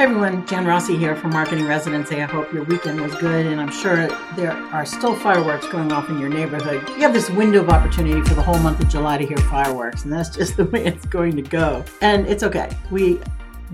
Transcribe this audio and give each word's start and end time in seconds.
Hey 0.00 0.06
everyone, 0.06 0.46
Jan 0.46 0.64
Rossi 0.64 0.96
here 0.96 1.14
from 1.14 1.32
Marketing 1.32 1.66
Residency. 1.66 2.22
I 2.22 2.24
hope 2.24 2.50
your 2.54 2.64
weekend 2.64 3.02
was 3.02 3.14
good, 3.16 3.44
and 3.44 3.60
I'm 3.60 3.70
sure 3.70 4.08
there 4.34 4.52
are 4.72 4.86
still 4.86 5.14
fireworks 5.14 5.68
going 5.68 5.92
off 5.92 6.08
in 6.08 6.18
your 6.18 6.30
neighborhood. 6.30 6.88
You 6.88 7.02
have 7.02 7.12
this 7.12 7.28
window 7.28 7.60
of 7.60 7.68
opportunity 7.68 8.22
for 8.22 8.32
the 8.32 8.40
whole 8.40 8.58
month 8.60 8.80
of 8.80 8.88
July 8.88 9.18
to 9.18 9.26
hear 9.26 9.36
fireworks, 9.36 10.04
and 10.04 10.12
that's 10.14 10.30
just 10.34 10.56
the 10.56 10.64
way 10.64 10.86
it's 10.86 11.04
going 11.04 11.36
to 11.36 11.42
go. 11.42 11.84
And 12.00 12.26
it's 12.26 12.42
okay. 12.42 12.74
We 12.90 13.20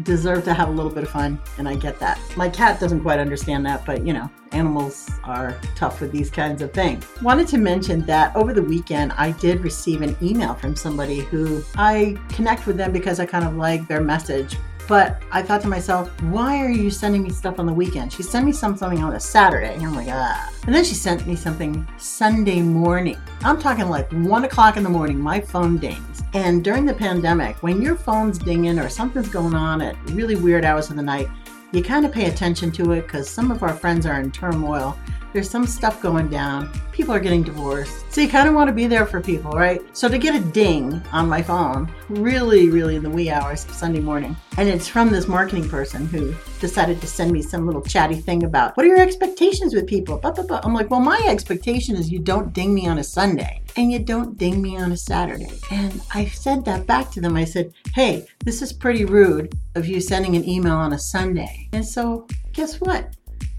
deserve 0.02 0.42
to 0.46 0.52
have 0.52 0.68
a 0.68 0.72
little 0.72 0.90
bit 0.90 1.04
of 1.04 1.10
fun, 1.10 1.40
and 1.58 1.68
I 1.68 1.76
get 1.76 2.00
that. 2.00 2.18
My 2.36 2.48
cat 2.48 2.80
doesn't 2.80 3.02
quite 3.02 3.20
understand 3.20 3.64
that, 3.66 3.86
but 3.86 4.04
you 4.04 4.12
know, 4.12 4.29
animals 4.50 5.08
are 5.22 5.56
tough 5.77 6.00
with 6.00 6.11
these 6.11 6.29
kinds 6.29 6.61
of 6.61 6.72
things. 6.72 7.06
Wanted 7.22 7.46
to 7.48 7.58
mention 7.58 8.04
that 8.06 8.34
over 8.34 8.52
the 8.52 8.64
weekend, 8.64 9.12
I 9.12 9.30
did 9.30 9.61
receive 9.61 10.02
an 10.02 10.16
email 10.20 10.54
from 10.54 10.74
somebody 10.74 11.20
who 11.20 11.62
I 11.77 12.18
connect 12.30 12.66
with 12.66 12.78
them 12.78 12.90
because 12.90 13.20
I 13.20 13.27
kind 13.27 13.45
of 13.45 13.54
like 13.54 13.86
their 13.86 14.00
message 14.00 14.56
but 14.88 15.22
I 15.32 15.42
thought 15.42 15.60
to 15.62 15.68
myself, 15.68 16.08
why 16.22 16.64
are 16.64 16.70
you 16.70 16.90
sending 16.90 17.22
me 17.22 17.30
stuff 17.30 17.58
on 17.58 17.66
the 17.66 17.72
weekend? 17.72 18.12
She 18.12 18.22
sent 18.22 18.46
me 18.46 18.52
something 18.52 19.02
on 19.02 19.14
a 19.14 19.20
Saturday. 19.20 19.74
And 19.74 19.84
I'm 19.84 19.94
like, 19.94 20.08
ah. 20.08 20.52
And 20.66 20.74
then 20.74 20.84
she 20.84 20.94
sent 20.94 21.27
me 21.27 21.34
something 21.34 21.86
Sunday 21.98 22.60
morning. 22.60 23.16
I'm 23.42 23.60
talking 23.60 23.88
like 23.88 24.10
one 24.12 24.44
o'clock 24.44 24.77
in 24.77 24.82
the 24.82 24.88
morning, 24.88 25.18
my 25.18 25.41
phone 25.41 25.78
dings. 25.78 26.22
And 26.34 26.62
during 26.62 26.84
the 26.84 26.94
pandemic, 26.94 27.62
when 27.62 27.82
your 27.82 27.96
phone's 27.96 28.38
dinging 28.38 28.78
or 28.78 28.88
something's 28.88 29.28
going 29.28 29.54
on 29.54 29.82
at 29.82 29.96
really 30.10 30.36
weird 30.36 30.64
hours 30.64 30.91
of 30.91 30.96
the 30.96 31.02
night, 31.02 31.28
you 31.72 31.82
kind 31.82 32.06
of 32.06 32.12
pay 32.12 32.27
attention 32.27 32.70
to 32.72 32.92
it 32.92 33.02
because 33.02 33.28
some 33.28 33.50
of 33.50 33.62
our 33.62 33.74
friends 33.74 34.06
are 34.06 34.20
in 34.20 34.30
turmoil 34.30 34.96
there's 35.36 35.50
some 35.50 35.66
stuff 35.66 36.00
going 36.00 36.28
down. 36.28 36.72
People 36.92 37.12
are 37.12 37.20
getting 37.20 37.42
divorced. 37.42 38.10
So 38.10 38.22
you 38.22 38.28
kind 38.28 38.48
of 38.48 38.54
want 38.54 38.68
to 38.68 38.72
be 38.72 38.86
there 38.86 39.04
for 39.04 39.20
people, 39.20 39.50
right? 39.50 39.82
So 39.94 40.08
to 40.08 40.16
get 40.16 40.34
a 40.34 40.40
ding 40.40 41.02
on 41.12 41.28
my 41.28 41.42
phone, 41.42 41.92
really, 42.08 42.70
really 42.70 42.96
in 42.96 43.02
the 43.02 43.10
wee 43.10 43.28
hours 43.28 43.66
of 43.66 43.72
Sunday 43.72 44.00
morning, 44.00 44.34
and 44.56 44.66
it's 44.66 44.88
from 44.88 45.11
this 45.11 45.28
marketing 45.28 45.69
person 45.69 46.06
who 46.06 46.34
decided 46.58 47.02
to 47.02 47.06
send 47.06 47.33
me 47.33 47.42
some 47.42 47.66
little 47.66 47.83
chatty 47.83 48.14
thing 48.14 48.44
about 48.44 48.78
what 48.78 48.86
are 48.86 48.88
your 48.88 49.02
expectations 49.02 49.74
with 49.74 49.86
people? 49.86 50.19
I'm 50.24 50.72
like, 50.72 50.91
well, 50.91 51.00
my 51.00 51.20
expectation 51.27 51.96
is 51.96 52.11
you 52.11 52.18
don't 52.18 52.55
ding 52.55 52.72
me 52.72 52.89
on 52.89 52.96
a 52.96 53.05
Sunday 53.05 53.61
and 53.77 53.92
you 53.92 53.98
don't 53.98 54.39
ding 54.39 54.62
me 54.62 54.78
on 54.78 54.92
a 54.92 54.96
Saturday. 54.96 55.61
And 55.70 56.00
I 56.14 56.28
said 56.28 56.64
that 56.64 56.86
back 56.86 57.11
to 57.11 57.20
them. 57.20 57.36
I 57.36 57.44
said, 57.44 57.74
hey, 57.94 58.27
this 58.46 58.62
is 58.62 58.72
pretty 58.72 59.05
rude 59.05 59.52
of 59.74 59.86
you 59.86 60.00
sending 60.00 60.34
an 60.34 60.48
email 60.48 60.77
on 60.77 60.94
a 60.94 60.98
Sunday. 60.98 61.68
And 61.74 61.84
so 61.84 62.27
guess 62.55 62.80
what? 62.80 63.14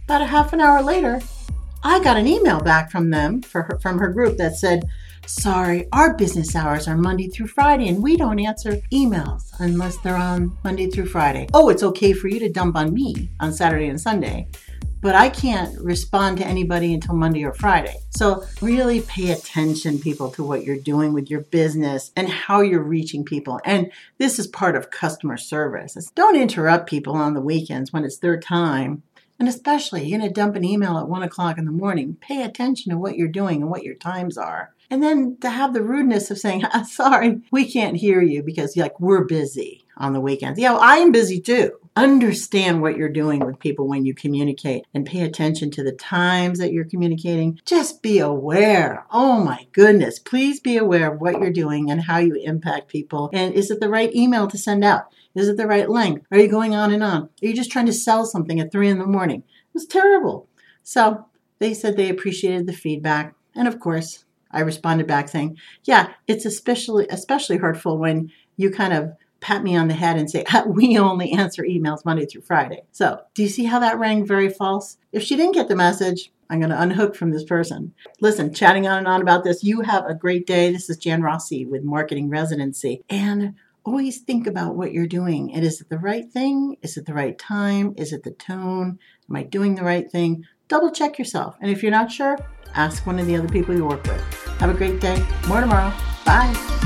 About 0.05 0.23
a 0.23 0.25
half 0.25 0.53
an 0.53 0.61
hour 0.61 0.81
later, 0.81 1.19
I 1.83 2.03
got 2.03 2.17
an 2.17 2.28
email 2.28 2.59
back 2.59 2.92
from 2.92 3.09
them 3.11 3.42
her, 3.53 3.78
from 3.81 4.00
her 4.00 4.09
group 4.09 4.38
that 4.38 4.56
said, 4.56 4.83
Sorry, 5.25 5.88
our 5.92 6.16
business 6.16 6.56
hours 6.56 6.88
are 6.88 6.95
Monday 6.95 7.28
through 7.28 7.47
Friday, 7.47 7.89
and 7.89 8.02
we 8.02 8.16
don't 8.16 8.39
answer 8.39 8.78
emails 8.94 9.52
unless 9.59 9.98
they're 9.98 10.16
on 10.16 10.58
Monday 10.64 10.89
through 10.89 11.08
Friday. 11.08 11.48
Oh, 11.53 11.67
it's 11.67 11.83
okay 11.83 12.14
for 12.14 12.30
you 12.30 12.39
to 12.39 12.50
dump 12.50 12.78
on 12.78 12.94
me 12.94 13.30
on 13.42 13.52
Saturday 13.52 13.88
and 13.88 14.00
Sunday, 14.00 14.48
but 15.02 15.16
I 15.16 15.28
can't 15.28 15.78
respond 15.81 16.38
to 16.38 16.48
anybody 16.48 16.94
until 16.94 17.16
Monday 17.16 17.44
or 17.44 17.53
Friday. 17.53 17.98
So, 18.11 18.45
really 18.61 19.02
pay 19.02 19.31
attention, 19.31 20.00
people, 20.00 20.31
to 20.31 20.44
what 20.44 20.64
you're 20.64 20.80
doing 20.80 21.11
with 21.11 21.30
your 21.30 21.42
business 21.42 22.11
and 22.16 22.30
how 22.30 22.61
you're 22.61 22.81
reaching 22.81 23.25
people. 23.25 23.59
And 23.66 23.92
this 24.20 24.39
is 24.39 24.48
part 24.48 24.78
of 24.78 24.92
customer 24.92 25.36
service. 25.36 26.09
Don't 26.16 26.38
interrupt 26.38 26.89
people 26.89 27.16
on 27.16 27.33
the 27.33 27.42
weekends 27.42 27.92
when 27.92 28.05
it's 28.05 28.20
their 28.20 28.39
time 28.39 29.03
and 29.39 29.47
especially, 29.47 30.03
you're 30.03 30.19
going 30.19 30.30
to 30.30 30.33
dump 30.33 30.55
an 30.55 30.66
email 30.66 30.97
at 30.97 31.07
one 31.07 31.23
o'clock 31.23 31.57
in 31.57 31.66
the 31.66 31.71
morning. 31.71 32.17
Pay 32.19 32.43
attention 32.43 32.91
to 32.91 32.97
what 32.97 33.17
you're 33.17 33.27
doing 33.27 33.61
and 33.61 33.69
what 33.69 33.83
your 33.83 33.95
times 33.95 34.38
are. 34.38 34.73
And 34.89 35.03
then 35.03 35.38
to 35.41 35.49
have 35.49 35.73
the 35.73 35.83
rudeness 35.83 36.31
of 36.31 36.39
saying, 36.39 36.63
sorry, 36.88 37.41
we 37.52 37.69
can't 37.71 37.97
hear 37.97 38.21
you 38.21 38.41
because 38.41 38.75
like 38.77 38.99
we're 38.99 39.25
busy 39.25 39.86
on 39.99 40.13
the 40.13 40.21
weekends. 40.21 40.59
Yeah, 40.59 40.75
I 40.75 40.97
am 40.97 41.11
busy 41.11 41.41
too. 41.41 41.71
Understand 41.95 42.81
what 42.81 42.95
you're 42.95 43.09
doing 43.09 43.43
with 43.43 43.59
people 43.59 43.87
when 43.87 44.05
you 44.05 44.13
communicate 44.13 44.85
and 44.93 45.05
pay 45.05 45.21
attention 45.21 45.71
to 45.71 45.83
the 45.83 45.91
times 45.91 46.59
that 46.59 46.71
you're 46.71 46.85
communicating. 46.85 47.59
Just 47.65 48.03
be 48.03 48.19
aware. 48.19 49.05
Oh 49.11 49.43
my 49.43 49.67
goodness. 49.71 50.19
Please 50.19 50.59
be 50.59 50.77
aware 50.77 51.11
of 51.11 51.19
what 51.19 51.39
you're 51.39 51.52
doing 51.52 51.89
and 51.89 52.02
how 52.02 52.19
you 52.19 52.36
impact 52.36 52.89
people. 52.89 53.31
And 53.33 53.53
is 53.55 53.71
it 53.71 53.80
the 53.80 53.89
right 53.89 54.13
email 54.13 54.47
to 54.47 54.57
send 54.57 54.83
out? 54.83 55.05
Is 55.33 55.47
it 55.47 55.57
the 55.57 55.67
right 55.67 55.89
length? 55.89 56.25
Are 56.31 56.37
you 56.37 56.47
going 56.47 56.75
on 56.75 56.93
and 56.93 57.03
on? 57.03 57.23
Are 57.23 57.30
you 57.47 57.55
just 57.55 57.71
trying 57.71 57.87
to 57.87 57.93
sell 57.93 58.25
something 58.25 58.59
at 58.59 58.71
three 58.71 58.89
in 58.89 58.99
the 58.99 59.05
morning? 59.05 59.39
It 59.39 59.73
was 59.73 59.87
terrible. 59.87 60.47
So 60.83 61.25
they 61.59 61.73
said 61.73 61.97
they 61.97 62.09
appreciated 62.09 62.67
the 62.67 62.73
feedback. 62.73 63.33
And 63.55 63.67
of 63.67 63.80
course, 63.80 64.25
I 64.52 64.61
responded 64.61 65.07
back 65.07 65.30
saying, 65.30 65.57
yeah, 65.83 66.13
it's 66.27 66.45
especially 66.45 67.07
especially 67.09 67.57
hurtful 67.57 67.97
when 67.97 68.31
you 68.55 68.71
kind 68.71 68.93
of 68.93 69.13
pat 69.39 69.64
me 69.64 69.75
on 69.75 69.87
the 69.87 69.93
head 69.93 70.17
and 70.17 70.30
say, 70.30 70.45
we 70.67 70.98
only 70.98 71.31
answer 71.31 71.64
emails 71.64 72.05
Monday 72.05 72.25
through 72.25 72.42
Friday. 72.42 72.83
So, 72.92 73.21
do 73.33 73.43
you 73.43 73.49
see 73.49 73.65
how 73.65 73.80
that 73.80 73.99
rang 73.99 74.25
very 74.25 74.49
false? 74.49 74.98
If 75.11 75.23
she 75.23 75.36
didn't 75.36 75.55
get 75.55 75.67
the 75.67 75.75
message, 75.75 76.31
I'm 76.49 76.59
going 76.59 76.70
to 76.70 76.81
unhook 76.81 77.15
from 77.15 77.31
this 77.31 77.43
person. 77.43 77.93
Listen, 78.21 78.53
chatting 78.53 78.87
on 78.87 78.99
and 78.99 79.08
on 79.08 79.21
about 79.21 79.43
this. 79.43 79.64
You 79.64 79.81
have 79.81 80.05
a 80.05 80.14
great 80.14 80.48
day. 80.48 80.71
This 80.71 80.89
is 80.89 80.98
Jan 80.98 81.21
Rossi 81.21 81.65
with 81.65 81.83
Marketing 81.83 82.30
Residency. 82.30 83.03
And 83.09 83.55
always 83.83 84.20
think 84.20 84.48
about 84.48 84.75
what 84.75 84.92
you're 84.92 85.08
doing. 85.08 85.54
And 85.54 85.65
is 85.65 85.81
it 85.81 85.89
the 85.89 85.98
right 85.98 86.30
thing? 86.30 86.77
Is 86.81 86.98
it 86.98 87.05
the 87.05 87.14
right 87.14 87.37
time? 87.37 87.93
Is 87.98 88.14
it 88.14 88.23
the 88.23 88.31
tone? 88.31 88.99
Am 89.30 89.36
I 89.36 89.43
doing 89.43 89.75
the 89.75 89.83
right 89.83 90.09
thing? 90.09 90.45
Double 90.67 90.92
check 90.92 91.17
yourself. 91.17 91.55
And 91.61 91.71
if 91.71 91.81
you're 91.81 91.92
not 91.92 92.11
sure, 92.11 92.37
ask 92.75 93.05
one 93.05 93.19
of 93.19 93.27
the 93.27 93.36
other 93.36 93.48
people 93.48 93.75
you 93.75 93.86
work 93.86 94.04
with. 94.04 94.21
Have 94.59 94.69
a 94.69 94.73
great 94.73 94.99
day. 94.99 95.25
More 95.48 95.61
tomorrow. 95.61 95.93
Bye. 96.25 96.77